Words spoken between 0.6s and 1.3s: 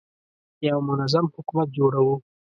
یو منظم